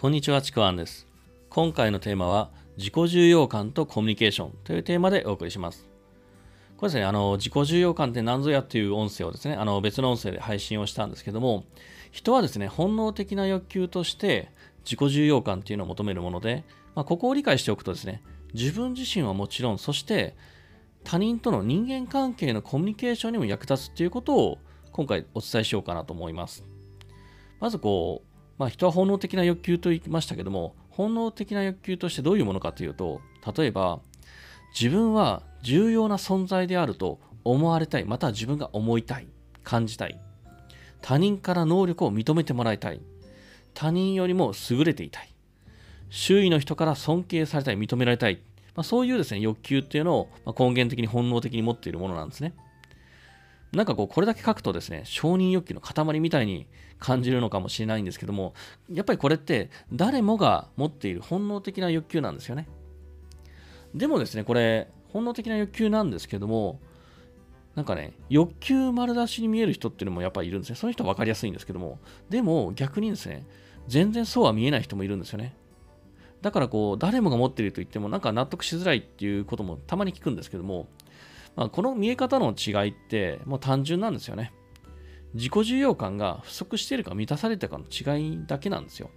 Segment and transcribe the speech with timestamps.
[0.00, 1.08] こんにちは、ちくわんです。
[1.50, 5.88] 今回のテーマは、自己重要感とコミュニケーションというテーマでお送りします。
[6.76, 11.64] これですね、あの、自己重要感って何ぞやっていう音声をですね、あの、別の音声で配信をしたんですけども、
[12.12, 14.52] 人はですね、本能的な欲求として、
[14.84, 16.62] 自己重要感っていうのを求めるもので、
[16.94, 18.22] まあ、ここを理解しておくとですね、
[18.54, 20.36] 自分自身はもちろん、そして、
[21.02, 24.58] 他人との人間関係のコミュニケーションにも役立つっていうことを
[24.92, 26.64] 今回お伝えしようかなと思います。
[27.58, 28.27] まずこう、
[28.58, 33.20] まあ、人は本能的な欲求と言いましたけども、本能的な欲求としてどういうものかというと、
[33.56, 34.00] 例えば、
[34.78, 39.28] 自分は重要な存在であると思われたい、または自分が思いたい、
[39.62, 40.20] 感じたい。
[41.00, 43.00] 他人から能力を認めてもらいたい。
[43.74, 45.32] 他人よりも優れていたい。
[46.10, 48.40] 周囲の人から尊敬されたい、認められたい。
[48.74, 52.54] まあ、そういうですね、欲求っていうのを根源的に本能的に持っているものなんですね。
[53.72, 56.66] なんかこう、これだけ書くとですね、承認欲求の塊みたいに
[56.98, 58.54] 感じるのかもしれないんですけども、
[58.90, 62.68] やっぱりこれって誰もが持っている本能的な欲求なんですよね。
[63.94, 66.80] でもですね、これ、本能的な欲求なんですけども、
[67.74, 70.76] なんかね、欲求丸出しに見える人っていうのもやっぱりいるんですね。
[70.76, 73.46] その人は分かりやすいんですけども、でも逆にですね、
[73.86, 75.54] 全然そうは見えない人もいるんですよね。
[76.42, 80.88] だからこう、誰もが持っていると言っても、なんか納得しづらいっていうこともたまに聞くんですけども、
[81.58, 84.52] まあ、この見え方の違いって、もう単純なんですよね。
[85.34, 89.10] 自己重要感が不足しているか満たされてかの違いだけなんですよ。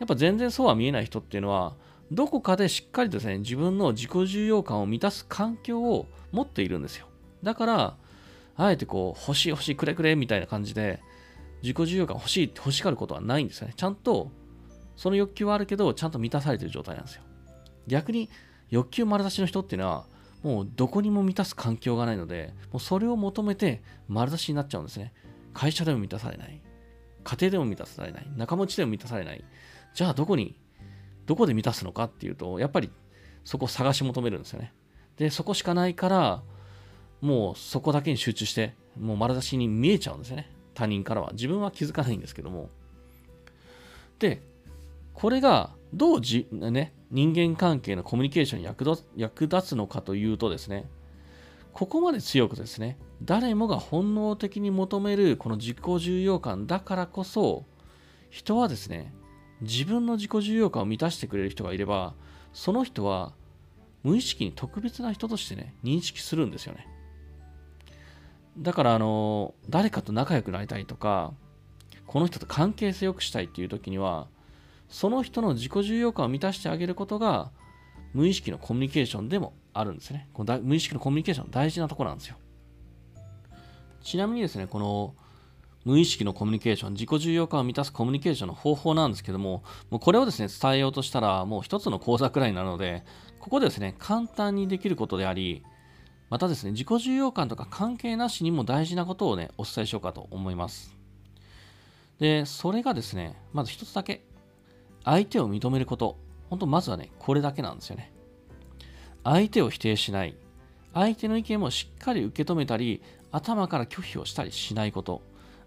[0.00, 1.76] やっぱ全然そうは見えない人っていうのは、
[2.10, 7.06] どこかでしっかりとですね、自分の自己重要感を満たす環境を持っているんですよ。
[7.44, 7.96] だから、
[8.56, 11.00] あえてこう、欲しい欲しいくれくれみたいな感じで、
[11.62, 13.74] 自己重要感欲しいって欲しがることはないんですよね。
[13.76, 14.32] ちゃんと、
[14.96, 17.22] その欲求はあるけど、ちゃんと満たされてる状態なんですよ。
[17.86, 18.30] 逆に、
[18.68, 20.06] 欲求丸出しの人っていうのは、
[20.42, 25.12] もうどこにも満たす環境がないので、もうそれを求めて丸出しになっちゃうんですね。
[25.54, 26.60] 会社でも満たされない。
[27.24, 28.26] 家庭でも満たされない。
[28.36, 29.44] 仲間内でも満たされない。
[29.94, 30.56] じゃあどこに、
[31.26, 32.90] どこで満たすのかっていうと、やっぱり
[33.44, 34.72] そこを探し求めるんですよね。
[35.16, 36.42] で、そこしかないから、
[37.20, 40.50] もうそこだけに集中して、もう丸出しに見えちゃうんですよね。
[40.74, 41.32] 他人からは。
[41.32, 42.68] 自分は気づかないんですけども。
[44.18, 44.42] で、
[45.14, 50.88] これがどうじ、ね、人間関係のコミュニケーションに役立役立つのかというとですね、
[51.72, 57.64] ここまで強くですね、誰もが本能的に求めるこの自己重要感だからこそ、
[58.30, 59.12] 人はですね、
[59.60, 62.14] 自分の自己重要感を満たしてくれる人がいれば、
[62.52, 63.34] その人は
[64.02, 66.88] 無意識に特別な人としてね、認識するんですよね。
[68.58, 71.34] だから、あの、誰かと仲良くなりたいとか、
[72.06, 74.28] この人と関係性良くしたいっていう時には、
[74.88, 77.50] その人の自己重要感を満たしてあげることが、
[78.12, 80.28] 無意識のコミュニケーションでもあるんですね。
[80.32, 82.36] この無意識のコミュニケーション大事なところなんですよ。
[84.02, 85.14] ちなみにですね、この
[85.84, 93.04] 無意識のコミュニケーション、自己重要感を満たすコミュニケーションの方法なんですけども、もうこれをですね、伝えようとしたら、もう一つの講座くらいになるので、
[93.38, 95.62] ここでですね、簡単にできることであり、
[96.28, 100.96] またですね、自己重要感とか関係なしにも大事なことをね、お伝えしようかと思います。
[102.18, 104.24] で、それがですね、まず一つだけ、
[105.06, 106.18] 相手を認めること。
[106.50, 108.12] 本当まずはね、これだけなんですよね。
[109.24, 110.36] 相手を否定しない。
[110.92, 115.22] 相手の意見もしっかり受け止めたり、頭から拒否をしたりしないこと。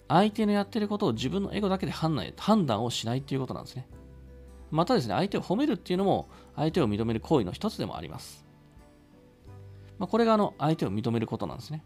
[0.10, 3.88] 相手のやってることを自分のエゴだけで判断判断をしないっていうことなんですね。
[4.72, 8.46] またですね、相手を褒めるっていうのも、相手を認める行為の一つでもあります。
[10.00, 11.84] まあ、これがあの、相手を認めることなんですね。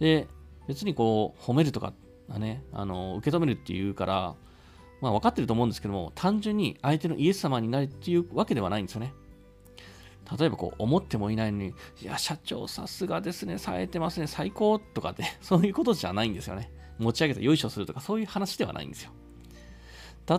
[0.00, 0.26] で、
[0.66, 1.92] 別にこう、褒めるとか、
[2.38, 4.34] ね、あの、受け止めるっていうから、
[5.00, 9.12] まあ分かってると思うんですけども、単純に相手のイエス様になるっていうわけではないんですよね。
[10.38, 16.70] 例えばこう思ってもいないのに、いや、社長さすがですね、冴えてますね、最高とかって、 そういうことじゃないんですよね。
[16.98, 19.10] 持ち上げてよいしょするとか、そういう話ではないんですよ。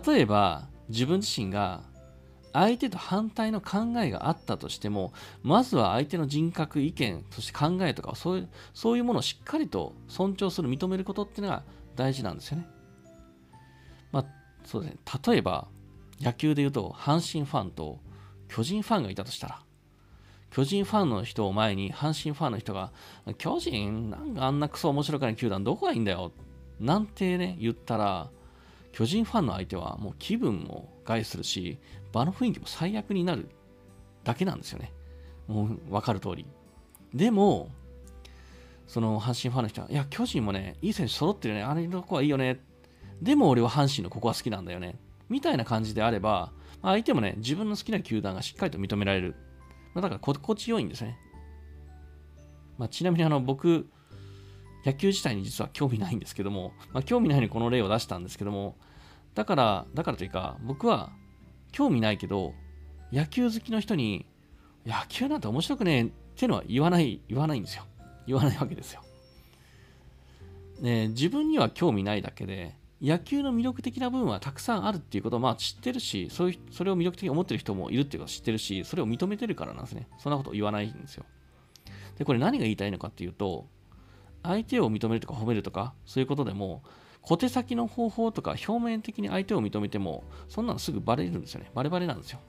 [0.06, 1.82] 例えば、自分自身が
[2.52, 5.12] 相手と反対の考えがあったとしても、
[5.42, 11.64] まずは相手の人格、意見、そして考えとかそういう、そういうものをしっかりと尊重する、認めることっていうのが
[11.94, 12.66] 大事なんですよね。
[14.10, 14.26] まあ
[14.66, 15.68] そうですね、例えば
[16.20, 18.00] 野球で言うと阪神ファンと
[18.48, 19.60] 巨人ファンがいたとしたら
[20.50, 22.92] 巨人ファンの人を前に阪神ファンの人が
[23.38, 26.32] 巨人なんかあんなクソ面白くない球団どこがいいんだよ
[26.80, 28.28] なんてね言ったら
[28.92, 31.78] 巨人ファンの相手はもう気分も害するし
[32.12, 33.48] 場の雰囲気も最悪になる
[34.24, 34.92] だけなんですよね。
[35.46, 36.46] もう分かる通り。
[37.14, 37.68] でも
[38.86, 42.60] その阪神ファンの人はいや巨人もねいい選手揃ってるねあれの子はいいよね
[43.22, 44.96] でも俺は阪神のここは好きなんだよね。
[45.28, 46.52] みたいな感じであれば、
[46.82, 49.34] 相手もね、自分の好きな球団がしっかりと認められる。
[49.94, 51.18] まあ、だから心地よいんですね。
[52.78, 53.88] まあ、ちなみにあの僕、
[54.84, 58.76] 野球自体に実は興味ないんですけども、まあ、興味ないのにこの例を出したんですけども、
[59.34, 61.10] だから、だからというか、僕は
[61.72, 62.54] 興味ないけど、
[63.12, 64.26] 野球好きの人に、
[64.86, 67.84] 野球なんて面白くねえってのは言わない、言わないんですよ。
[68.26, 69.02] 言わないわけですよ。
[70.80, 80.08] ね、自分には興味ないだけで、野球の魅力的な部分はたくさんあるっていうことをまあ知ってるし、そういうそれを魅力的に思ってる人もいるっていうことを知ってるし、それを認めてるからなんですね。
[80.18, 81.24] そんなこと言わないんですよ。
[82.18, 83.66] で、これ何が言いたいのかっていうと、
[84.42, 86.82] 相手を認めるとか褒めるとか、そういうことでも、
[87.20, 91.70] 小手先の方法とか表面的に相手を認めても、そんなのすぐバレるんですよね。
[91.74, 92.40] バレバレなんですよ。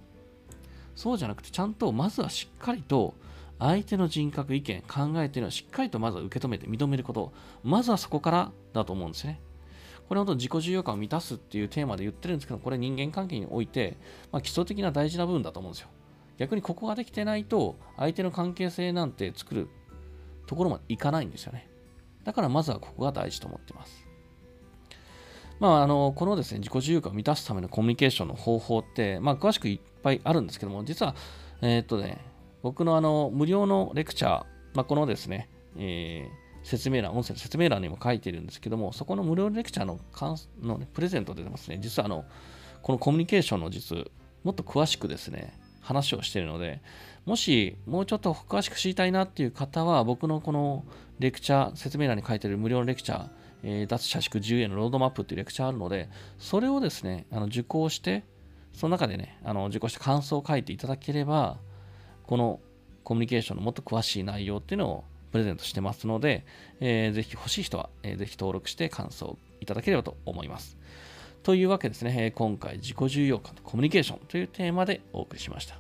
[0.96, 3.16] そうじゃなくて、ちゃんとまずはしっかりと
[3.60, 7.34] 相手の人格、意見、考えっていうのはしっかりとまずは受け止めて認めること。
[7.64, 9.42] まずはそこからだと思うんですね。
[10.08, 13.98] これほど自己重要感を満たすっていうテーマで言ってるんですけど、これ人間関係において、
[14.32, 15.90] まあ、基礎的な大事な部分だと思うんですよ。
[16.38, 19.70] 逆にここができてないと、相手の関係性なんて作る
[20.46, 21.70] ところまでいかないんですよね。
[22.24, 24.08] だからまずはここが大事と思っています。
[25.60, 31.16] まあ、あのこのですね自己自由感を満たすためのコミュニケーションの方法って、まあ、詳しくいっぱいあるんですけども、実は、
[31.62, 32.20] えー、っとね、
[32.62, 40.00] 僕のあの無料のレクチャー、まあ、このですね、えー、説明欄、音声の説明欄にも書いてるんですけども、そこの無料レクチャーの
[40.62, 42.26] の、ね、プレゼントでますね、実はあの、
[42.82, 43.98] このコミュニケーションの実、
[44.44, 46.82] もっと詳しくですね、話をしているので、
[47.26, 50.84] もしもうちょっと詳しく知りたいなっていう方は、僕のこの
[51.20, 53.30] レクチャー、説明欄に書いてる無料のレクチャー、
[53.64, 58.26] えー、脱社畜10へのロードマップっていうレクチャーあるので、それをですね、あの受講して、
[58.74, 61.60] その中でね、あの受講して感想を書いていただければ、
[62.24, 62.60] この
[63.06, 66.46] コミュニケーションのもっと詳しい内容っていうのをプレゼントしてますので、
[66.80, 70.78] えー、ぜひ欲しい人は、えー、ぜひ登録して感想いただければと思います。
[71.44, 75.76] というわけですね、えー、今回自己重要感とコミュニケーションというテーマでお送りしました。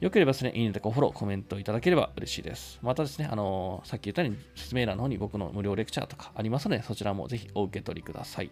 [0.00, 2.78] よければですね、いいねとかフォロー、コメントいただければ嬉しいです。
[2.82, 8.50] またですね、あのー、さっき言ったように説明欄の方に僕の無料レクチャーとかありますので、そちらもぜひお受け取りください。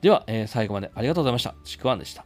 [0.00, 1.54] では、えー、最後までありがとうございました。
[1.62, 2.24] ちくわんでした。